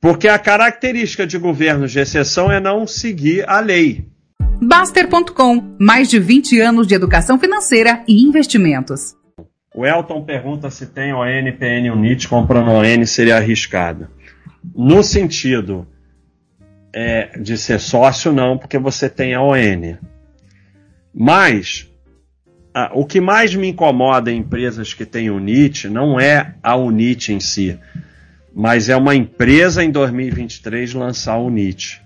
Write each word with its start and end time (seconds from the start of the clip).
Porque 0.00 0.28
a 0.28 0.38
característica 0.38 1.26
de 1.26 1.38
governos 1.38 1.92
de 1.92 1.98
exceção 1.98 2.50
é 2.50 2.60
não 2.60 2.86
seguir 2.86 3.48
a 3.48 3.60
lei. 3.60 4.06
Baster.com 4.60 5.76
mais 5.78 6.08
de 6.08 6.18
20 6.18 6.60
anos 6.60 6.86
de 6.86 6.94
educação 6.94 7.38
financeira 7.38 8.02
e 8.08 8.22
investimentos. 8.22 9.14
O 9.74 9.84
Elton 9.84 10.24
pergunta 10.24 10.70
se 10.70 10.86
tem 10.86 11.12
ON, 11.12 11.52
PN 11.58 11.90
Unit 11.92 12.28
comprando 12.28 12.70
ON 12.70 13.06
seria 13.06 13.36
arriscado. 13.36 14.08
No 14.74 15.02
sentido 15.02 15.86
é, 16.94 17.38
de 17.38 17.58
ser 17.58 17.78
sócio, 17.78 18.32
não, 18.32 18.56
porque 18.56 18.78
você 18.78 19.10
tem 19.10 19.34
a 19.34 19.42
ON. 19.42 19.96
Mas 21.14 21.90
ah, 22.78 22.90
o 22.94 23.04
que 23.04 23.20
mais 23.20 23.54
me 23.54 23.68
incomoda 23.68 24.30
em 24.30 24.38
empresas 24.38 24.94
que 24.94 25.04
têm 25.04 25.30
Unit 25.30 25.88
não 25.88 26.18
é 26.18 26.54
a 26.62 26.76
Unit 26.76 27.32
em 27.32 27.40
si, 27.40 27.78
mas 28.56 28.88
é 28.88 28.96
uma 28.96 29.14
empresa 29.14 29.84
em 29.84 29.90
2023 29.90 30.94
lançar 30.94 31.34
a 31.34 31.38
Unit. 31.38 32.00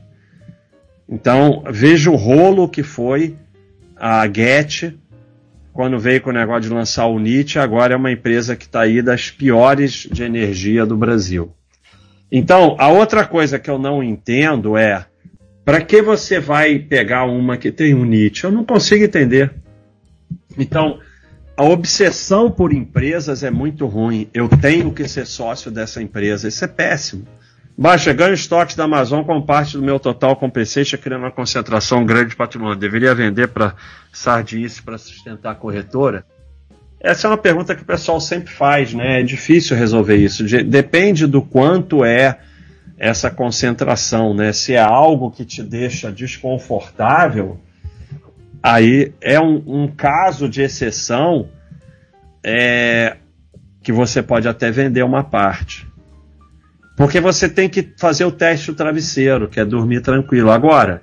Então, 1.08 1.62
veja 1.70 2.10
o 2.10 2.16
rolo 2.16 2.68
que 2.68 2.82
foi 2.82 3.36
a 3.94 4.26
Get 4.26 4.92
quando 5.72 5.96
veio 5.96 6.20
com 6.20 6.30
o 6.30 6.32
negócio 6.32 6.62
de 6.62 6.74
lançar 6.74 7.06
o 7.06 7.14
Unit, 7.14 7.56
agora 7.56 7.94
é 7.94 7.96
uma 7.96 8.10
empresa 8.10 8.56
que 8.56 8.64
está 8.64 8.80
aí 8.80 9.00
das 9.00 9.30
piores 9.30 10.08
de 10.10 10.24
energia 10.24 10.84
do 10.84 10.96
Brasil. 10.96 11.54
Então, 12.32 12.74
a 12.80 12.88
outra 12.88 13.24
coisa 13.24 13.56
que 13.56 13.70
eu 13.70 13.78
não 13.78 14.02
entendo 14.02 14.76
é 14.76 15.06
para 15.64 15.80
que 15.80 16.02
você 16.02 16.40
vai 16.40 16.80
pegar 16.80 17.26
uma 17.26 17.56
que 17.56 17.70
tem 17.70 17.94
Unit? 17.94 18.42
Eu 18.42 18.50
não 18.50 18.64
consigo 18.64 19.04
entender. 19.04 19.52
Então, 20.58 20.98
a 21.60 21.62
obsessão 21.62 22.50
por 22.50 22.72
empresas 22.72 23.42
é 23.42 23.50
muito 23.50 23.84
ruim. 23.84 24.30
Eu 24.32 24.48
tenho 24.48 24.90
que 24.90 25.06
ser 25.06 25.26
sócio 25.26 25.70
dessa 25.70 26.02
empresa. 26.02 26.48
Isso 26.48 26.64
é 26.64 26.66
péssimo. 26.66 27.26
Baixa, 27.76 28.14
ganho 28.14 28.32
estoques 28.32 28.74
da 28.74 28.84
Amazon 28.84 29.22
com 29.22 29.42
parte 29.42 29.76
do 29.76 29.82
meu 29.82 30.00
total 30.00 30.36
com 30.36 30.48
PC, 30.48 30.84
criando 30.96 31.20
uma 31.20 31.30
concentração 31.30 32.02
grande 32.06 32.30
de 32.30 32.36
patrimônio. 32.36 32.76
Deveria 32.76 33.14
vender 33.14 33.48
para 33.48 33.74
Sardice 34.10 34.80
para 34.80 34.96
sustentar 34.96 35.50
a 35.50 35.54
corretora? 35.54 36.24
Essa 36.98 37.26
é 37.26 37.30
uma 37.30 37.36
pergunta 37.36 37.74
que 37.74 37.82
o 37.82 37.86
pessoal 37.86 38.22
sempre 38.22 38.50
faz, 38.50 38.94
né? 38.94 39.20
É 39.20 39.22
difícil 39.22 39.76
resolver 39.76 40.16
isso. 40.16 40.42
Depende 40.64 41.26
do 41.26 41.42
quanto 41.42 42.02
é 42.02 42.38
essa 42.96 43.30
concentração, 43.30 44.32
né? 44.32 44.50
Se 44.54 44.72
é 44.72 44.80
algo 44.80 45.30
que 45.30 45.44
te 45.44 45.62
deixa 45.62 46.10
desconfortável, 46.10 47.60
aí 48.62 49.12
é 49.20 49.40
um, 49.40 49.62
um 49.66 49.88
caso 49.88 50.48
de 50.48 50.62
exceção 50.62 51.48
é, 52.44 53.16
que 53.82 53.92
você 53.92 54.22
pode 54.22 54.48
até 54.48 54.70
vender 54.70 55.02
uma 55.02 55.24
parte. 55.24 55.86
Porque 56.96 57.20
você 57.20 57.48
tem 57.48 57.68
que 57.68 57.94
fazer 57.98 58.24
o 58.24 58.32
teste 58.32 58.70
do 58.70 58.76
travesseiro, 58.76 59.48
que 59.48 59.58
é 59.58 59.64
dormir 59.64 60.02
tranquilo. 60.02 60.50
Agora, 60.50 61.02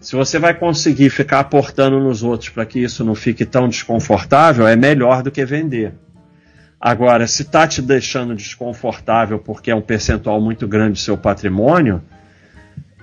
se 0.00 0.14
você 0.14 0.38
vai 0.38 0.54
conseguir 0.54 1.10
ficar 1.10 1.40
aportando 1.40 1.98
nos 1.98 2.22
outros 2.22 2.50
para 2.50 2.66
que 2.66 2.78
isso 2.78 3.04
não 3.04 3.14
fique 3.14 3.46
tão 3.46 3.68
desconfortável, 3.68 4.66
é 4.66 4.76
melhor 4.76 5.22
do 5.22 5.30
que 5.30 5.44
vender. 5.44 5.94
Agora, 6.80 7.26
se 7.26 7.42
está 7.42 7.66
te 7.66 7.82
deixando 7.82 8.36
desconfortável 8.36 9.38
porque 9.38 9.70
é 9.70 9.74
um 9.74 9.80
percentual 9.80 10.40
muito 10.40 10.68
grande 10.68 10.92
do 10.92 10.98
seu 10.98 11.16
patrimônio, 11.16 12.02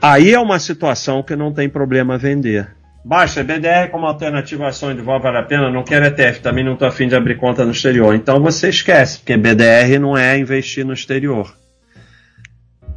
aí 0.02 0.34
é 0.34 0.40
uma 0.40 0.60
situação 0.60 1.22
que 1.22 1.36
não 1.36 1.52
tem 1.52 1.68
problema 1.68 2.18
vender. 2.18 2.70
Baixa, 3.08 3.44
BDR 3.44 3.92
como 3.92 4.08
alternativa 4.08 4.68
ação 4.68 4.92
de 4.92 5.00
vol 5.00 5.20
vale 5.20 5.38
a 5.38 5.44
pena, 5.44 5.70
não 5.70 5.84
quero 5.84 6.08
ETF, 6.08 6.40
também 6.40 6.64
não 6.64 6.74
estou 6.74 6.88
afim 6.88 7.08
de 7.08 7.16
abrir 7.16 7.38
conta 7.38 7.64
no 7.64 7.70
exterior. 7.70 8.16
Então 8.16 8.40
você 8.40 8.70
esquece, 8.70 9.20
porque 9.20 9.38
BDR 9.38 10.00
não 10.00 10.18
é 10.18 10.36
investir 10.40 10.84
no 10.84 10.92
exterior. 10.92 11.56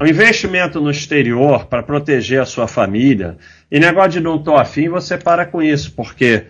O 0.01 0.07
investimento 0.07 0.81
no 0.81 0.91
exterior 0.91 1.67
para 1.67 1.83
proteger 1.83 2.41
a 2.41 2.47
sua 2.47 2.67
família, 2.67 3.37
e 3.71 3.79
negócio 3.79 4.13
de 4.13 4.21
não 4.21 4.43
tô 4.43 4.57
afim, 4.57 4.89
você 4.89 5.19
para 5.19 5.45
com 5.45 5.61
isso, 5.61 5.93
porque 5.93 6.45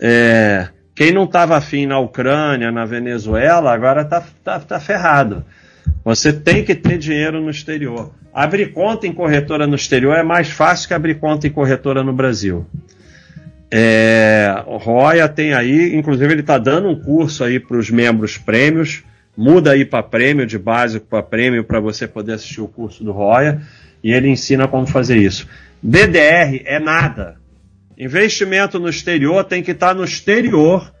é, 0.00 0.66
quem 0.92 1.12
não 1.12 1.22
estava 1.22 1.56
afim 1.56 1.86
na 1.86 2.00
Ucrânia, 2.00 2.72
na 2.72 2.84
Venezuela, 2.84 3.72
agora 3.72 4.02
está 4.02 4.24
tá, 4.42 4.58
tá 4.58 4.80
ferrado. 4.80 5.44
Você 6.04 6.32
tem 6.32 6.64
que 6.64 6.74
ter 6.74 6.98
dinheiro 6.98 7.40
no 7.40 7.50
exterior. 7.50 8.12
Abrir 8.32 8.72
conta 8.72 9.06
em 9.06 9.12
corretora 9.12 9.68
no 9.68 9.76
exterior 9.76 10.16
é 10.16 10.24
mais 10.24 10.50
fácil 10.50 10.88
que 10.88 10.94
abrir 10.94 11.20
conta 11.20 11.46
em 11.46 11.50
corretora 11.50 12.02
no 12.02 12.12
Brasil. 12.12 12.66
É, 13.76 14.62
Roya 14.66 15.28
tem 15.28 15.52
aí, 15.52 15.96
inclusive 15.96 16.32
ele 16.32 16.42
está 16.42 16.58
dando 16.58 16.88
um 16.88 17.00
curso 17.00 17.42
aí 17.42 17.58
para 17.58 17.76
os 17.76 17.90
membros 17.90 18.38
prêmios 18.38 19.02
muda 19.36 19.72
aí 19.72 19.84
para 19.84 20.02
prêmio, 20.02 20.46
de 20.46 20.58
básico 20.58 21.06
para 21.06 21.22
prêmio, 21.22 21.64
para 21.64 21.80
você 21.80 22.06
poder 22.06 22.34
assistir 22.34 22.60
o 22.60 22.68
curso 22.68 23.02
do 23.02 23.12
Roya, 23.12 23.62
e 24.02 24.12
ele 24.12 24.28
ensina 24.28 24.68
como 24.68 24.86
fazer 24.86 25.16
isso. 25.16 25.48
BDR 25.82 26.62
é 26.64 26.78
nada. 26.78 27.36
Investimento 27.96 28.78
no 28.78 28.88
exterior 28.88 29.44
tem 29.44 29.62
que 29.62 29.72
estar 29.72 29.88
tá 29.88 29.94
no 29.94 30.04
exterior, 30.04 30.92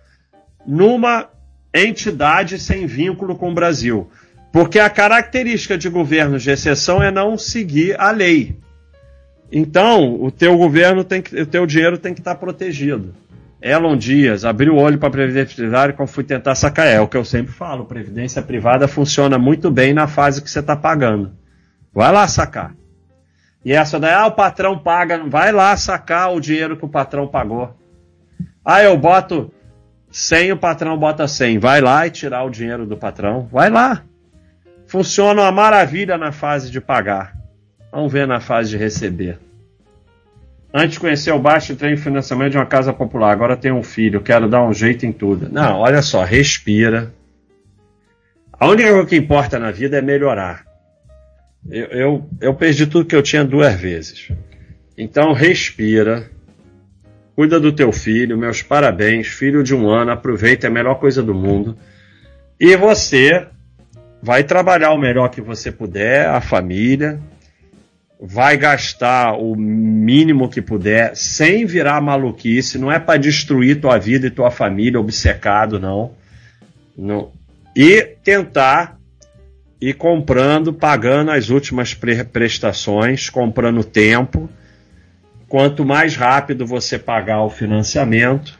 numa 0.66 1.28
entidade 1.72 2.58
sem 2.58 2.86
vínculo 2.86 3.36
com 3.36 3.50
o 3.50 3.54
Brasil. 3.54 4.10
Porque 4.52 4.78
a 4.78 4.88
característica 4.88 5.76
de 5.76 5.88
governos 5.88 6.42
de 6.42 6.50
exceção 6.50 7.02
é 7.02 7.10
não 7.10 7.36
seguir 7.36 7.98
a 8.00 8.10
lei. 8.10 8.56
Então, 9.50 10.20
o 10.22 10.30
teu 10.30 10.56
governo 10.56 11.04
tem 11.04 11.22
que, 11.22 11.40
o 11.40 11.46
teu 11.46 11.66
dinheiro 11.66 11.98
tem 11.98 12.14
que 12.14 12.20
estar 12.20 12.34
tá 12.34 12.40
protegido. 12.40 13.14
Elon 13.60 13.96
Dias 13.96 14.44
abriu 14.44 14.74
o 14.74 14.78
olho 14.78 14.98
para 14.98 15.08
a 15.08 15.12
Previdência 15.12 15.56
Privada 15.56 15.92
quando 15.94 16.08
fui 16.08 16.22
tentar 16.22 16.54
sacar. 16.54 16.86
É 16.86 17.00
o 17.00 17.08
que 17.08 17.16
eu 17.16 17.24
sempre 17.24 17.52
falo: 17.52 17.86
Previdência 17.86 18.42
Privada 18.42 18.86
funciona 18.86 19.38
muito 19.38 19.70
bem 19.70 19.94
na 19.94 20.06
fase 20.06 20.42
que 20.42 20.50
você 20.50 20.60
está 20.60 20.76
pagando. 20.76 21.32
Vai 21.92 22.12
lá 22.12 22.28
sacar. 22.28 22.74
E 23.64 23.72
essa 23.72 23.98
daí, 23.98 24.12
ah, 24.12 24.26
o 24.26 24.32
patrão 24.32 24.78
paga. 24.78 25.24
Vai 25.26 25.50
lá 25.50 25.74
sacar 25.76 26.34
o 26.34 26.40
dinheiro 26.40 26.76
que 26.76 26.84
o 26.84 26.88
patrão 26.88 27.26
pagou. 27.26 27.74
Ah, 28.62 28.82
eu 28.82 28.98
boto 28.98 29.50
100, 30.10 30.52
o 30.52 30.56
patrão 30.58 30.98
bota 30.98 31.26
100. 31.26 31.58
Vai 31.58 31.80
lá 31.80 32.06
e 32.06 32.10
tirar 32.10 32.44
o 32.44 32.50
dinheiro 32.50 32.84
do 32.84 32.98
patrão. 32.98 33.48
Vai 33.50 33.70
lá. 33.70 34.02
Funciona 34.86 35.40
uma 35.40 35.52
maravilha 35.52 36.18
na 36.18 36.32
fase 36.32 36.70
de 36.70 36.80
pagar. 36.80 37.33
Vamos 37.94 38.12
ver 38.12 38.26
na 38.26 38.40
fase 38.40 38.70
de 38.70 38.76
receber. 38.76 39.38
Antes 40.74 40.94
de 40.94 41.00
conhecer 41.00 41.30
o 41.30 41.38
baixo, 41.38 41.72
entrei 41.72 41.92
em 41.92 41.96
financiamento 41.96 42.50
de 42.50 42.58
uma 42.58 42.66
casa 42.66 42.92
popular. 42.92 43.30
Agora 43.30 43.56
tenho 43.56 43.76
um 43.76 43.84
filho, 43.84 44.20
quero 44.20 44.48
dar 44.48 44.64
um 44.64 44.72
jeito 44.72 45.06
em 45.06 45.12
tudo. 45.12 45.48
Não, 45.48 45.78
olha 45.78 46.02
só, 46.02 46.24
respira. 46.24 47.14
A 48.52 48.66
única 48.66 48.90
coisa 48.90 49.06
que 49.06 49.14
importa 49.14 49.60
na 49.60 49.70
vida 49.70 49.96
é 49.96 50.02
melhorar. 50.02 50.64
Eu, 51.70 51.84
eu, 51.84 52.30
eu 52.40 52.54
perdi 52.54 52.84
tudo 52.84 53.04
que 53.04 53.14
eu 53.14 53.22
tinha 53.22 53.44
duas 53.44 53.74
vezes. 53.74 54.28
Então 54.98 55.32
respira. 55.32 56.28
Cuida 57.36 57.60
do 57.60 57.70
teu 57.70 57.92
filho, 57.92 58.36
meus 58.36 58.60
parabéns, 58.60 59.28
filho 59.28 59.62
de 59.62 59.72
um 59.72 59.88
ano, 59.88 60.10
aproveita, 60.10 60.66
é 60.66 60.70
a 60.70 60.72
melhor 60.72 60.96
coisa 60.96 61.22
do 61.22 61.34
mundo. 61.34 61.78
E 62.58 62.74
você 62.76 63.46
vai 64.20 64.42
trabalhar 64.42 64.90
o 64.90 64.98
melhor 64.98 65.28
que 65.28 65.40
você 65.40 65.70
puder, 65.70 66.26
a 66.28 66.40
família, 66.40 67.20
vai 68.26 68.56
gastar 68.56 69.34
o 69.34 69.54
mínimo 69.54 70.48
que 70.48 70.62
puder, 70.62 71.14
sem 71.14 71.66
virar 71.66 72.00
maluquice, 72.00 72.78
não 72.78 72.90
é 72.90 72.98
para 72.98 73.18
destruir 73.18 73.82
tua 73.82 73.98
vida 73.98 74.26
e 74.26 74.30
tua 74.30 74.50
família, 74.50 74.98
obcecado, 74.98 75.78
não. 75.78 76.12
não. 76.96 77.30
E 77.76 78.00
tentar 78.24 78.98
ir 79.78 79.92
comprando, 79.92 80.72
pagando 80.72 81.32
as 81.32 81.50
últimas 81.50 81.92
pre 81.92 82.24
prestações, 82.24 83.28
comprando 83.28 83.84
tempo. 83.84 84.48
Quanto 85.46 85.84
mais 85.84 86.16
rápido 86.16 86.64
você 86.64 86.98
pagar 86.98 87.42
o 87.42 87.50
financiamento, 87.50 88.58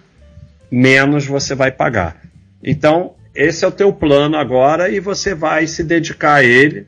menos 0.71 1.25
você 1.25 1.55
vai 1.55 1.73
pagar. 1.73 2.21
Então, 2.63 3.15
esse 3.35 3.65
é 3.65 3.69
o 3.69 3.73
teu 3.73 3.95
plano 3.95 4.37
agora 4.37 4.91
e 4.91 5.01
você 5.01 5.35
vai 5.35 5.67
se 5.67 5.83
dedicar 5.83 6.35
a 6.35 6.45
ele 6.45 6.87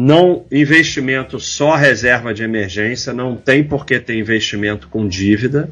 não 0.00 0.46
investimento 0.52 1.40
só 1.40 1.74
reserva 1.74 2.32
de 2.32 2.44
emergência, 2.44 3.12
não 3.12 3.34
tem 3.34 3.64
por 3.64 3.84
que 3.84 3.98
ter 3.98 4.16
investimento 4.16 4.86
com 4.86 5.08
dívida. 5.08 5.68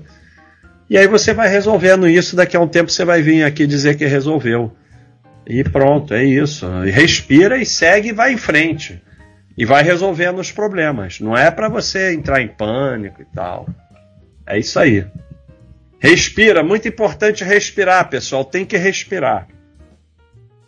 E 0.90 0.98
aí 0.98 1.06
você 1.06 1.32
vai 1.32 1.48
resolvendo 1.48 2.08
isso, 2.08 2.34
daqui 2.34 2.56
a 2.56 2.60
um 2.60 2.66
tempo 2.66 2.90
você 2.90 3.04
vai 3.04 3.22
vir 3.22 3.44
aqui 3.44 3.68
dizer 3.68 3.96
que 3.96 4.04
resolveu. 4.04 4.72
E 5.46 5.62
pronto, 5.62 6.12
é 6.12 6.24
isso. 6.24 6.66
E 6.84 6.90
respira 6.90 7.56
e 7.56 7.64
segue 7.64 8.08
e 8.08 8.12
vai 8.12 8.32
em 8.32 8.36
frente. 8.36 9.00
E 9.56 9.64
vai 9.64 9.84
resolvendo 9.84 10.40
os 10.40 10.50
problemas. 10.50 11.20
Não 11.20 11.36
é 11.36 11.48
para 11.48 11.68
você 11.68 12.12
entrar 12.12 12.42
em 12.42 12.48
pânico 12.48 13.22
e 13.22 13.26
tal. 13.26 13.68
É 14.44 14.58
isso 14.58 14.76
aí. 14.80 15.06
Respira, 16.00 16.64
muito 16.64 16.88
importante 16.88 17.44
respirar, 17.44 18.10
pessoal. 18.10 18.44
Tem 18.44 18.66
que 18.66 18.76
respirar. 18.76 19.46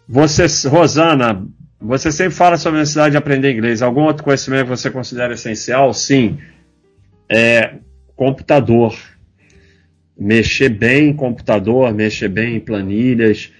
Você, 0.08 0.46
Rosana, 0.68 1.44
você 1.80 2.10
sempre 2.10 2.34
fala 2.34 2.56
sobre 2.56 2.78
a 2.78 2.80
necessidade 2.80 3.12
de 3.12 3.16
aprender 3.16 3.52
inglês. 3.52 3.82
Algum 3.82 4.02
outro 4.02 4.24
conhecimento 4.24 4.64
que 4.64 4.70
você 4.70 4.90
considera 4.90 5.34
essencial? 5.34 5.92
Sim. 5.94 6.38
É 7.28 7.74
computador. 8.16 8.96
Mexer 10.18 10.68
bem 10.68 11.10
em 11.10 11.12
computador, 11.12 11.94
mexer 11.94 12.28
bem 12.28 12.56
em 12.56 12.60
planilhas. 12.60 13.52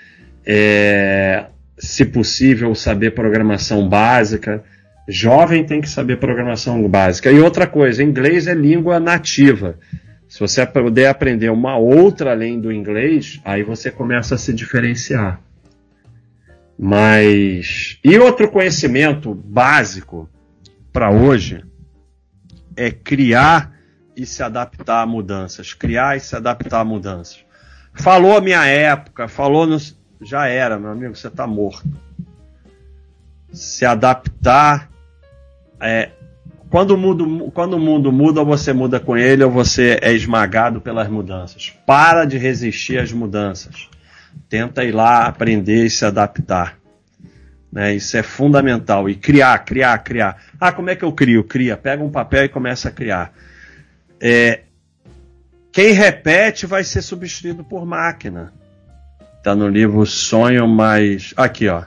É, 0.45 1.45
se 1.79 2.05
possível, 2.05 2.75
saber 2.75 3.13
programação 3.13 3.89
básica. 3.89 4.65
Jovem 5.09 5.65
tem 5.65 5.81
que 5.81 5.89
saber 5.89 6.17
programação 6.17 6.87
básica. 6.89 7.31
E 7.31 7.39
outra 7.39 7.67
coisa, 7.67 8.03
inglês 8.03 8.49
é 8.49 8.55
língua 8.55 8.99
nativa. 8.99 9.79
Se 10.29 10.41
você 10.41 10.67
puder 10.67 11.09
aprender 11.09 11.51
uma 11.51 11.79
outra 11.79 12.33
além 12.33 12.61
do 12.61 12.73
inglês, 12.73 13.41
aí 13.45 13.63
você 13.63 13.91
começa 13.91 14.35
a 14.35 14.39
se 14.39 14.53
diferenciar. 14.53 15.41
Mas. 16.79 17.99
E 18.05 18.17
outro 18.19 18.49
conhecimento 18.49 19.35
básico 19.35 20.29
para 20.93 21.11
hoje 21.11 21.65
é 22.77 22.91
criar 22.93 23.75
e 24.17 24.25
se 24.25 24.43
adaptar 24.43 25.03
a 25.03 25.07
mudanças. 25.07 25.75
Criar 25.75 26.17
e 26.17 26.21
se 26.21 26.37
adaptar 26.37 26.81
a 26.81 26.85
mudanças. 26.85 27.45
Falou 27.93 28.37
a 28.37 28.41
minha 28.41 28.65
época, 28.65 29.27
falou 29.27 29.67
no. 29.67 29.77
Já 30.21 30.47
era, 30.47 30.79
meu 30.79 30.91
amigo, 30.91 31.17
você 31.17 31.27
está 31.27 31.47
morto. 31.47 31.89
Se 33.53 33.85
adaptar. 33.85 34.89
É, 35.81 36.11
quando, 36.71 36.93
o 36.93 36.99
mundo, 36.99 37.51
quando 37.53 37.75
o 37.75 37.81
mundo 37.81 38.13
muda, 38.13 38.41
ou 38.41 38.47
você 38.47 38.73
muda 38.73 39.01
com 39.01 39.17
ele, 39.17 39.43
ou 39.43 39.51
você 39.51 39.99
é 40.01 40.13
esmagado 40.13 40.81
pelas 40.81 41.09
mudanças. 41.09 41.73
Para 41.87 42.25
de 42.25 42.37
resistir 42.39 42.99
às 42.99 43.13
mudanças. 43.13 43.89
Tenta 44.49 44.85
ir 44.85 44.93
lá 44.93 45.27
aprender 45.27 45.85
e 45.85 45.91
se 45.91 46.05
adaptar. 46.05 46.79
Né? 47.71 47.95
Isso 47.95 48.17
é 48.17 48.23
fundamental. 48.23 49.09
E 49.09 49.15
criar, 49.15 49.59
criar, 49.61 49.99
criar. 49.99 50.43
Ah, 50.59 50.73
como 50.73 50.91
é 50.91 50.97
que 50.97 51.05
eu 51.05 51.13
crio? 51.13 51.45
Cria. 51.45 51.77
Pega 51.77 52.03
um 52.03 52.11
papel 52.11 52.45
e 52.45 52.49
começa 52.49 52.89
a 52.89 52.93
criar. 52.93 53.33
É, 54.21 54.63
quem 55.71 55.93
repete 55.93 56.67
vai 56.67 56.83
ser 56.83 57.03
substituído 57.03 57.63
por 57.63 57.85
máquina. 57.85 58.53
Está 59.37 59.55
no 59.55 59.69
livro 59.69 60.05
Sonho 60.07 60.67
Mais. 60.67 61.33
Aqui, 61.37 61.69
ó. 61.69 61.85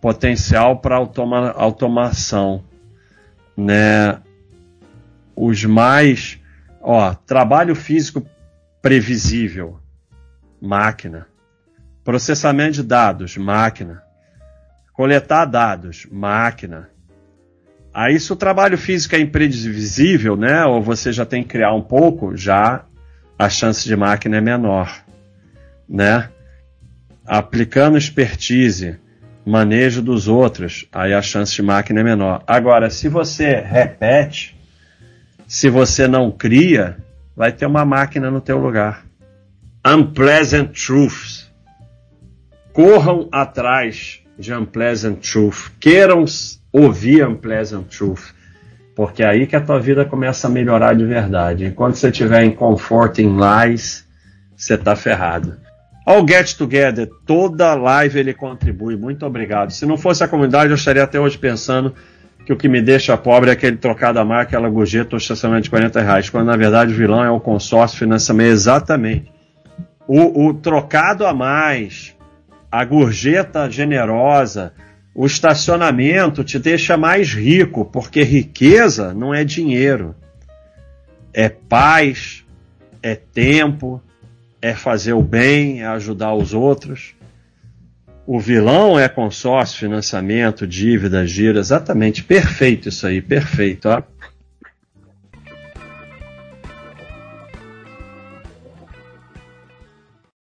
Potencial 0.00 0.78
para 0.78 0.96
automa... 0.96 1.50
automação. 1.50 2.64
Né? 3.56 4.18
Os 5.34 5.64
mais. 5.64 6.38
Ó, 6.80 7.12
trabalho 7.12 7.74
físico 7.74 8.24
previsível. 8.80 9.78
Máquina. 10.60 11.26
Processamento 12.10 12.72
de 12.72 12.82
dados. 12.82 13.36
Máquina. 13.36 14.02
Coletar 14.92 15.44
dados. 15.44 16.08
Máquina. 16.10 16.90
Aí, 17.94 18.18
se 18.18 18.32
o 18.32 18.36
trabalho 18.36 18.76
físico 18.76 19.14
é 19.14 19.20
imprevisível, 19.20 20.36
né, 20.36 20.64
ou 20.64 20.82
você 20.82 21.12
já 21.12 21.24
tem 21.24 21.44
que 21.44 21.50
criar 21.50 21.72
um 21.72 21.80
pouco, 21.80 22.36
já 22.36 22.84
a 23.38 23.48
chance 23.48 23.84
de 23.86 23.94
máquina 23.94 24.38
é 24.38 24.40
menor, 24.40 24.92
né? 25.88 26.28
Aplicando 27.24 27.96
expertise, 27.96 28.98
manejo 29.46 30.02
dos 30.02 30.26
outros, 30.26 30.88
aí 30.90 31.14
a 31.14 31.22
chance 31.22 31.54
de 31.54 31.62
máquina 31.62 32.00
é 32.00 32.02
menor. 32.02 32.42
Agora, 32.44 32.90
se 32.90 33.08
você 33.08 33.60
repete, 33.60 34.58
se 35.46 35.70
você 35.70 36.08
não 36.08 36.28
cria, 36.32 36.96
vai 37.36 37.52
ter 37.52 37.66
uma 37.66 37.84
máquina 37.84 38.32
no 38.32 38.40
teu 38.40 38.58
lugar. 38.58 39.06
Unpleasant 39.86 40.72
truths. 40.72 41.39
Corram 42.72 43.28
atrás 43.32 44.20
de 44.38 44.52
unpleasant 44.54 45.18
truth. 45.18 45.70
Queiram 45.78 46.24
ouvir 46.72 47.26
Unpleasant 47.26 47.86
Truth. 47.88 48.32
Porque 48.94 49.22
é 49.22 49.26
aí 49.26 49.46
que 49.46 49.56
a 49.56 49.60
tua 49.60 49.80
vida 49.80 50.04
começa 50.04 50.46
a 50.46 50.50
melhorar 50.50 50.94
de 50.94 51.04
verdade. 51.04 51.64
Enquanto 51.64 51.94
você 51.94 52.08
estiver 52.08 52.42
em 52.42 52.50
Comforting 52.50 53.36
Lies, 53.36 54.06
você 54.56 54.74
está 54.74 54.94
ferrado. 54.94 55.56
Ao 56.04 56.26
Get 56.26 56.54
Together, 56.56 57.08
toda 57.26 57.74
live 57.74 58.18
ele 58.18 58.34
contribui. 58.34 58.96
Muito 58.96 59.24
obrigado. 59.24 59.70
Se 59.70 59.86
não 59.86 59.96
fosse 59.96 60.24
a 60.24 60.28
comunidade, 60.28 60.70
eu 60.70 60.76
estaria 60.76 61.04
até 61.04 61.20
hoje 61.20 61.38
pensando 61.38 61.94
que 62.44 62.52
o 62.52 62.56
que 62.56 62.68
me 62.68 62.82
deixa 62.82 63.16
pobre 63.16 63.50
é 63.50 63.52
aquele 63.52 63.76
trocado 63.76 64.18
a 64.18 64.24
marca, 64.24 64.56
aquela 64.56 64.68
gorjeta 64.68 65.14
ou 65.14 65.18
estacionamento 65.18 65.64
de 65.64 65.70
40 65.70 66.00
reais, 66.00 66.28
quando 66.28 66.46
na 66.46 66.56
verdade 66.56 66.92
o 66.92 66.96
vilão 66.96 67.22
é 67.22 67.30
o 67.30 67.38
consórcio 67.38 67.98
financiamento. 67.98 68.50
Exatamente. 68.50 69.30
O, 70.06 70.48
o 70.48 70.54
trocado 70.54 71.24
a 71.24 71.32
mais, 71.32 72.16
a 72.70 72.84
gorjeta 72.84 73.68
generosa, 73.70 74.72
o 75.14 75.26
estacionamento 75.26 76.44
te 76.44 76.58
deixa 76.58 76.96
mais 76.96 77.32
rico, 77.32 77.84
porque 77.84 78.22
riqueza 78.22 79.12
não 79.12 79.34
é 79.34 79.44
dinheiro. 79.44 80.14
É 81.32 81.48
paz, 81.48 82.44
é 83.02 83.14
tempo, 83.14 84.00
é 84.62 84.74
fazer 84.74 85.14
o 85.14 85.22
bem, 85.22 85.82
é 85.82 85.86
ajudar 85.86 86.34
os 86.34 86.54
outros. 86.54 87.14
O 88.26 88.38
vilão 88.38 88.98
é 88.98 89.08
consórcio, 89.08 89.80
financiamento, 89.80 90.66
dívida, 90.66 91.26
gira, 91.26 91.58
exatamente, 91.58 92.22
perfeito 92.22 92.88
isso 92.88 93.06
aí, 93.06 93.20
perfeito. 93.20 93.88
Ó. 93.88 94.02